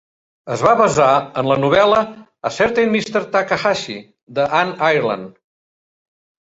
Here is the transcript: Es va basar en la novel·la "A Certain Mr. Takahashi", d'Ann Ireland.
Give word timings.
Es 0.53 0.61
va 0.67 0.71
basar 0.79 1.09
en 1.41 1.49
la 1.51 1.57
novel·la 1.65 1.99
"A 2.51 2.53
Certain 2.57 2.91
Mr. 2.99 3.25
Takahashi", 3.39 4.01
d'Ann 4.39 4.77
Ireland. 4.93 5.39